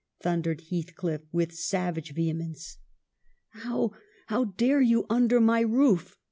thundered 0.19 0.63
Heathcliff 0.71 1.21
with 1.31 1.51
savage 1.53 2.15
vehe 2.15 2.35
mence.' 2.35 2.79
How— 3.63 3.91
how 4.29 4.45
dare 4.45 4.81
you, 4.81 5.05
under 5.11 5.39
my 5.39 5.59
roof? 5.59 6.17